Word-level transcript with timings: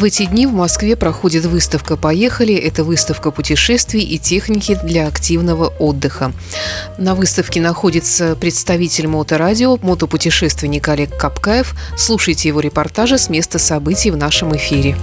В 0.00 0.04
эти 0.04 0.24
дни 0.24 0.46
в 0.46 0.54
Москве 0.54 0.96
проходит 0.96 1.44
выставка 1.44 1.94
«Поехали». 1.98 2.54
Это 2.54 2.84
выставка 2.84 3.30
путешествий 3.30 4.00
и 4.00 4.16
техники 4.16 4.78
для 4.82 5.06
активного 5.06 5.66
отдыха. 5.78 6.32
На 6.96 7.14
выставке 7.14 7.60
находится 7.60 8.34
представитель 8.34 9.08
моторадио, 9.08 9.76
мотопутешественник 9.82 10.88
Олег 10.88 11.14
Капкаев. 11.18 11.74
Слушайте 11.98 12.48
его 12.48 12.60
репортажи 12.60 13.18
с 13.18 13.28
места 13.28 13.58
событий 13.58 14.10
в 14.10 14.16
нашем 14.16 14.56
эфире. 14.56 14.96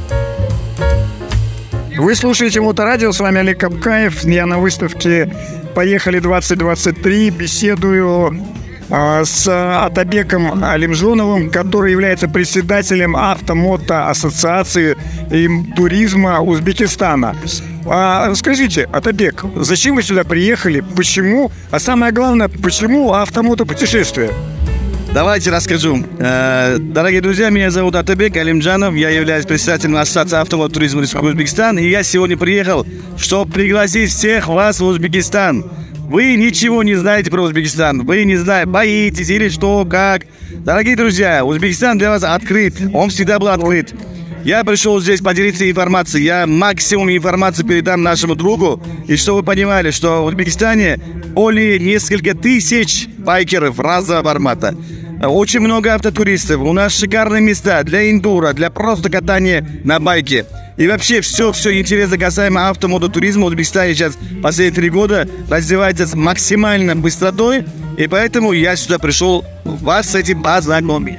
Вы 1.96 2.16
слушаете 2.16 2.60
Моторадио, 2.62 3.12
с 3.12 3.20
вами 3.20 3.42
Олег 3.42 3.60
Капкаев. 3.60 4.26
Я 4.26 4.48
на 4.48 4.58
выставке 4.58 5.32
«Поехали 5.76 6.20
2023» 6.20 7.30
беседую 7.30 8.57
с 8.90 9.48
Атабеком 9.48 10.64
Алимжоновым, 10.64 11.50
который 11.50 11.92
является 11.92 12.28
председателем 12.28 13.16
Автомото 13.16 14.10
Ассоциации 14.10 14.96
туризма 15.76 16.40
Узбекистана. 16.42 17.36
А, 17.86 18.30
расскажите, 18.30 18.88
Атабек, 18.92 19.44
зачем 19.56 19.96
вы 19.96 20.04
сюда 20.04 20.24
приехали? 20.24 20.84
Почему? 20.96 21.52
А 21.72 21.80
самое 21.80 22.12
главное, 22.12 22.50
почему 22.50 23.14
автомото 23.14 23.66
путешествие? 23.66 24.32
Давайте 25.14 25.50
расскажу. 25.52 26.04
Э, 26.20 26.78
дорогие 26.80 27.22
друзья, 27.22 27.50
меня 27.50 27.72
зовут 27.72 27.96
Атабек 27.96 28.36
Алимджанов. 28.38 28.94
Я 28.94 29.10
являюсь 29.10 29.46
председателем 29.46 29.96
Ассоциации 29.96 30.38
автового 30.38 30.70
туризма 30.70 31.02
Республики 31.02 31.34
Узбекистан. 31.34 31.80
И 31.80 31.90
я 31.90 32.04
сегодня 32.04 32.38
приехал, 32.38 32.86
чтобы 33.18 33.52
пригласить 33.52 34.12
всех 34.12 34.48
вас 34.48 34.80
в 34.80 34.86
Узбекистан. 34.86 35.66
Вы 36.10 36.38
ничего 36.38 36.84
не 36.84 36.96
знаете 36.96 37.30
про 37.30 37.42
Узбекистан. 37.42 38.06
Вы 38.06 38.24
не 38.24 38.38
знаете, 38.38 38.70
боитесь 38.70 39.30
или 39.30 39.50
что, 39.50 39.86
как. 39.86 40.22
Дорогие 40.52 40.96
друзья, 40.96 41.44
Узбекистан 41.44 41.98
для 41.98 42.12
вас 42.12 42.24
открыт. 42.24 42.76
Он 42.94 43.10
всегда 43.10 43.40
был 43.40 43.50
открыт. 43.50 43.94
Я 44.46 44.64
пришел 44.64 45.02
здесь 45.02 45.20
поделиться 45.20 45.70
информацией. 45.70 46.24
Я 46.24 46.48
максимум 46.48 47.10
информации 47.10 47.64
передам 47.64 48.04
нашему 48.04 48.36
другу. 48.36 48.82
И 49.08 49.18
чтобы 49.18 49.40
вы 49.40 49.44
понимали, 49.44 49.92
что 49.92 50.24
в 50.24 50.28
Узбекистане 50.28 50.98
более 51.34 51.78
несколько 51.78 52.34
тысяч 52.34 53.10
байкеров 53.18 53.78
разного 53.78 54.24
формата. 54.24 54.76
Очень 55.22 55.60
много 55.60 55.94
автотуристов. 55.94 56.62
У 56.62 56.72
нас 56.72 56.98
шикарные 56.98 57.42
места 57.42 57.84
для 57.84 58.10
индура, 58.10 58.54
для 58.54 58.70
просто 58.70 59.10
катания 59.10 59.68
на 59.84 60.00
байке. 60.00 60.46
И 60.78 60.88
вообще 60.88 61.22
все, 61.22 61.52
все 61.52 61.80
интересно 61.80 62.18
касаемо 62.18 62.70
автомототуризма 62.70 63.48
Узбекистане 63.48 63.96
сейчас 63.96 64.18
последние 64.44 64.76
три 64.76 64.90
года 64.92 65.28
развивается 65.50 66.06
с 66.06 66.14
максимальной 66.14 66.94
быстротой. 66.94 67.66
И 67.98 68.08
поэтому 68.08 68.54
я 68.54 68.76
сюда 68.76 69.00
пришел 69.00 69.44
вас 69.66 70.12
с 70.12 70.16
этим 70.16 70.44
познакомить. 70.44 71.18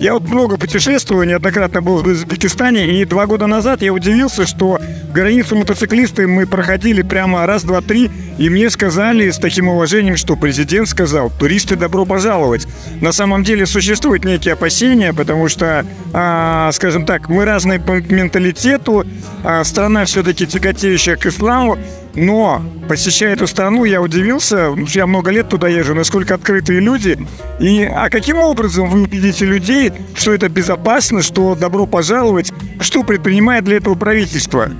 Я 0.00 0.14
вот 0.14 0.28
много 0.28 0.56
путешествую, 0.56 1.26
неоднократно 1.26 1.82
был 1.82 2.02
в 2.02 2.06
Узбекистане, 2.06 3.00
и 3.00 3.04
два 3.04 3.26
года 3.26 3.48
назад 3.48 3.82
я 3.82 3.92
удивился, 3.92 4.46
что 4.46 4.80
границу 5.12 5.56
мотоциклисты 5.56 6.28
мы 6.28 6.46
проходили 6.46 7.02
прямо 7.02 7.44
раз, 7.46 7.64
два, 7.64 7.80
три, 7.80 8.08
и 8.38 8.48
мне 8.48 8.70
сказали 8.70 9.28
с 9.28 9.38
таким 9.38 9.66
уважением, 9.66 10.16
что 10.16 10.36
президент 10.36 10.88
сказал, 10.88 11.32
туристы 11.36 11.74
добро 11.74 12.04
пожаловать. 12.04 12.68
На 13.00 13.12
самом 13.12 13.44
деле 13.44 13.64
существуют 13.64 14.24
некие 14.24 14.54
опасения, 14.54 15.12
потому 15.12 15.48
что, 15.48 15.86
а, 16.12 16.70
скажем 16.72 17.06
так, 17.06 17.28
мы 17.28 17.44
разные 17.44 17.78
по 17.78 18.00
менталитету, 18.00 19.04
а 19.44 19.62
страна 19.64 20.04
все-таки 20.04 20.46
тяготеющая 20.46 21.16
к 21.16 21.26
исламу, 21.26 21.78
но, 22.14 22.62
посещая 22.88 23.34
эту 23.34 23.46
страну, 23.46 23.84
я 23.84 24.02
удивился, 24.02 24.74
я 24.88 25.06
много 25.06 25.30
лет 25.30 25.48
туда 25.48 25.68
езжу, 25.68 25.94
насколько 25.94 26.34
открытые 26.34 26.80
люди. 26.80 27.18
И 27.60 27.84
а 27.84 28.10
каким 28.10 28.38
образом 28.38 28.90
вы 28.90 29.02
убедите 29.02 29.44
людей, 29.44 29.92
что 30.14 30.32
это 30.32 30.48
безопасно, 30.48 31.22
что 31.22 31.54
добро 31.54 31.86
пожаловать, 31.86 32.52
что 32.80 33.04
предпринимает 33.04 33.64
для 33.64 33.76
этого 33.76 33.94
правительство? 33.94 34.70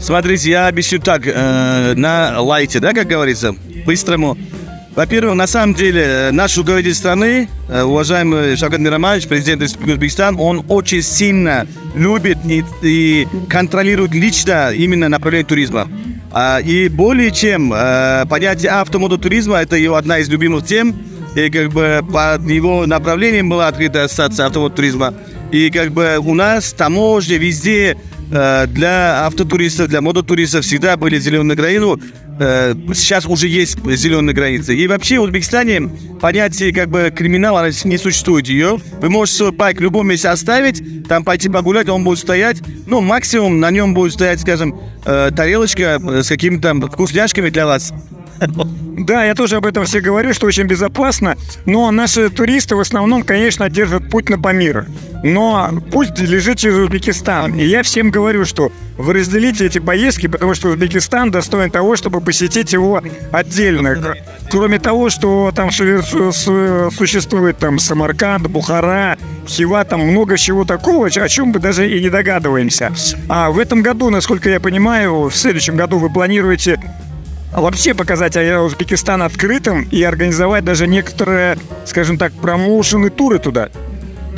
Смотрите, 0.00 0.50
я 0.50 0.68
объясню 0.68 1.00
так, 1.00 1.22
э, 1.26 1.94
на 1.94 2.40
лайте, 2.40 2.80
да, 2.80 2.92
как 2.92 3.06
говорится, 3.06 3.54
быстрому. 3.84 4.36
Во-первых, 4.98 5.36
на 5.36 5.46
самом 5.46 5.74
деле, 5.74 6.02
э, 6.02 6.30
наш 6.32 6.56
руководитель 6.58 6.92
страны, 6.92 7.48
э, 7.68 7.82
уважаемый 7.84 8.56
Шавкат 8.56 8.80
Мирамович, 8.80 9.28
президент 9.28 9.62
Республики 9.62 9.92
Узбекистан, 9.92 10.34
он 10.40 10.64
очень 10.66 11.02
сильно 11.02 11.68
любит 11.94 12.38
и, 12.44 12.64
и 12.82 13.28
контролирует 13.48 14.12
лично 14.12 14.72
именно 14.72 15.08
направление 15.08 15.46
туризма. 15.46 15.88
А, 16.32 16.58
и 16.58 16.88
более 16.88 17.30
чем 17.30 17.72
а, 17.72 18.26
понятие 18.26 18.72
автомототуризма– 18.72 19.58
это 19.62 19.76
его 19.76 19.94
одна 19.94 20.18
из 20.18 20.28
любимых 20.28 20.66
тем. 20.66 20.96
И 21.36 21.48
как 21.48 21.68
бы 21.70 22.04
по 22.12 22.36
его 22.44 22.84
направлениям 22.84 23.48
была 23.48 23.68
открыта 23.68 24.02
ассоциация 24.02 24.46
автомототуризма. 24.46 25.14
И 25.52 25.70
как 25.70 25.92
бы 25.92 26.18
у 26.18 26.34
нас 26.34 26.72
таможня 26.72 27.36
везде 27.36 27.96
Э, 27.96 28.17
для 28.30 29.24
автотуристов, 29.26 29.88
для 29.88 30.00
мототуристов 30.00 30.64
всегда 30.64 30.96
были 30.96 31.18
зеленые 31.18 31.56
границы. 31.56 31.98
Э, 32.40 32.74
сейчас 32.94 33.26
уже 33.26 33.48
есть 33.48 33.78
зеленые 33.84 34.34
границы. 34.34 34.74
И 34.74 34.86
вообще 34.86 35.18
в 35.18 35.22
Узбекистане 35.22 35.90
понятие 36.20 36.72
как 36.72 36.88
бы 36.88 37.12
криминала 37.14 37.68
не 37.84 37.98
существует 37.98 38.46
ее. 38.46 38.78
Вы 39.00 39.10
можете 39.10 39.38
свой 39.38 39.52
байк 39.52 39.78
в 39.78 39.82
любом 39.82 40.08
месте 40.08 40.28
оставить, 40.28 41.08
там 41.08 41.24
пойти 41.24 41.48
погулять, 41.48 41.88
он 41.88 42.04
будет 42.04 42.18
стоять. 42.18 42.62
Ну, 42.86 43.00
максимум 43.00 43.60
на 43.60 43.70
нем 43.70 43.92
будет 43.92 44.12
стоять, 44.12 44.40
скажем, 44.40 44.78
э, 45.04 45.30
тарелочка 45.34 46.00
с 46.22 46.28
какими-то 46.28 46.74
вкусняшками 46.74 47.50
для 47.50 47.66
вас. 47.66 47.92
Да, 48.98 49.24
я 49.24 49.36
тоже 49.36 49.56
об 49.56 49.64
этом 49.64 49.84
все 49.84 50.00
говорю, 50.00 50.34
что 50.34 50.46
очень 50.46 50.64
безопасно. 50.64 51.36
Но 51.66 51.88
наши 51.92 52.30
туристы 52.30 52.74
в 52.74 52.80
основном, 52.80 53.22
конечно, 53.22 53.70
держат 53.70 54.10
путь 54.10 54.28
на 54.28 54.38
Памир. 54.38 54.86
Но 55.22 55.70
путь 55.90 56.18
лежит 56.18 56.58
через 56.58 56.76
Узбекистан. 56.76 57.54
И 57.58 57.64
я 57.64 57.82
всем 57.82 58.10
говорю, 58.10 58.44
что 58.44 58.70
вы 58.96 59.14
разделите 59.14 59.66
эти 59.66 59.78
поездки, 59.78 60.28
потому 60.28 60.54
что 60.54 60.68
Узбекистан 60.68 61.30
достоин 61.30 61.70
того, 61.70 61.96
чтобы 61.96 62.20
посетить 62.20 62.72
его 62.72 63.02
отдельно. 63.32 64.16
Кроме 64.50 64.78
того, 64.78 65.10
что 65.10 65.52
там 65.54 65.70
существует 65.70 67.58
там 67.58 67.78
Самарканд, 67.78 68.46
Бухара, 68.46 69.18
Хива, 69.46 69.84
там 69.84 70.00
много 70.00 70.38
чего 70.38 70.64
такого, 70.64 71.06
о 71.08 71.28
чем 71.28 71.48
мы 71.48 71.58
даже 71.58 71.90
и 71.90 72.00
не 72.00 72.10
догадываемся. 72.10 72.92
А 73.28 73.50
в 73.50 73.58
этом 73.58 73.82
году, 73.82 74.10
насколько 74.10 74.48
я 74.48 74.60
понимаю, 74.60 75.28
в 75.28 75.34
следующем 75.34 75.76
году 75.76 75.98
вы 75.98 76.10
планируете 76.10 76.80
вообще 77.52 77.94
показать 77.94 78.36
Узбекистан 78.36 79.22
открытым 79.22 79.82
и 79.82 80.02
организовать 80.02 80.64
даже 80.64 80.86
некоторые, 80.86 81.58
скажем 81.86 82.18
так, 82.18 82.32
промоушены, 82.34 83.10
туры 83.10 83.38
туда. 83.38 83.70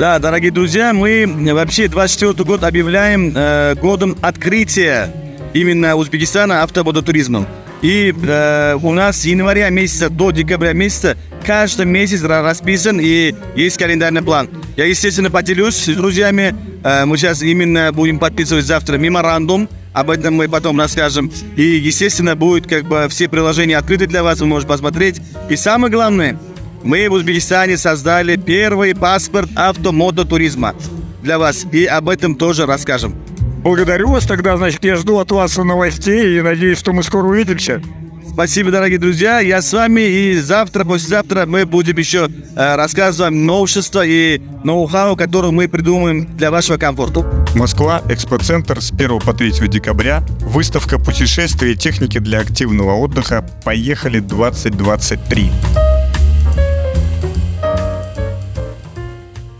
Да, 0.01 0.17
дорогие 0.17 0.49
друзья, 0.49 0.93
мы 0.93 1.31
вообще 1.53 1.87
24 1.87 2.43
год 2.43 2.63
объявляем 2.63 3.33
э, 3.35 3.75
годом 3.75 4.17
открытия 4.23 5.13
именно 5.53 5.95
Узбекистана 5.95 6.63
автободотуризмом. 6.63 7.45
И 7.83 8.11
э, 8.11 8.79
у 8.81 8.93
нас 8.93 9.21
с 9.21 9.25
января 9.25 9.69
месяца 9.69 10.09
до 10.09 10.31
декабря 10.31 10.73
месяца 10.73 11.17
каждый 11.45 11.85
месяц 11.85 12.23
расписан 12.23 12.99
и 12.99 13.35
есть 13.55 13.77
календарный 13.77 14.23
план. 14.23 14.49
Я, 14.75 14.85
естественно, 14.85 15.29
поделюсь 15.29 15.75
с 15.75 15.95
друзьями. 15.95 16.55
Э, 16.83 17.05
мы 17.05 17.15
сейчас 17.17 17.43
именно 17.43 17.91
будем 17.93 18.17
подписывать 18.17 18.65
завтра 18.65 18.97
меморандум 18.97 19.69
об 19.93 20.09
этом 20.09 20.33
мы 20.33 20.49
потом 20.49 20.79
расскажем. 20.79 21.31
И, 21.55 21.61
естественно, 21.61 22.35
будет 22.35 22.65
как 22.65 22.85
бы 22.85 23.07
все 23.09 23.29
приложения 23.29 23.77
открыты 23.77 24.07
для 24.07 24.23
вас, 24.23 24.39
вы 24.39 24.47
можете 24.47 24.69
посмотреть. 24.69 25.21
И 25.49 25.55
самое 25.55 25.93
главное, 25.93 26.39
мы 26.83 27.09
в 27.09 27.13
Узбекистане 27.13 27.77
создали 27.77 28.35
первый 28.35 28.95
паспорт 28.95 29.49
автомототуризма 29.55 30.75
для 31.21 31.37
вас. 31.37 31.65
И 31.71 31.85
об 31.85 32.09
этом 32.09 32.35
тоже 32.35 32.65
расскажем. 32.65 33.15
Благодарю 33.63 34.09
вас 34.09 34.25
тогда, 34.25 34.57
значит, 34.57 34.83
я 34.83 34.95
жду 34.95 35.19
от 35.19 35.31
вас 35.31 35.55
новостей 35.57 36.39
и 36.39 36.41
надеюсь, 36.41 36.79
что 36.79 36.93
мы 36.93 37.03
скоро 37.03 37.27
увидимся. 37.27 37.81
Спасибо, 38.33 38.71
дорогие 38.71 38.97
друзья. 38.97 39.39
Я 39.39 39.61
с 39.61 39.73
вами. 39.73 40.01
И 40.01 40.39
завтра, 40.39 40.85
послезавтра 40.85 41.45
мы 41.45 41.65
будем 41.65 41.97
еще 41.97 42.29
э, 42.55 42.75
рассказывать 42.75 43.33
новшества 43.33 44.05
и 44.05 44.41
ноу-хау, 44.63 45.17
которые 45.17 45.51
мы 45.51 45.67
придумаем 45.67 46.25
для 46.37 46.49
вашего 46.49 46.77
комфорта. 46.77 47.25
Москва, 47.55 48.01
экспоцентр 48.09 48.81
с 48.81 48.91
1 48.91 49.19
по 49.19 49.33
3 49.33 49.67
декабря. 49.67 50.23
Выставка 50.39 50.97
путешествий 50.97 51.73
и 51.73 51.75
техники 51.75 52.19
для 52.19 52.39
активного 52.39 52.93
отдыха. 52.93 53.45
Поехали 53.65 54.19
2023. 54.19 55.51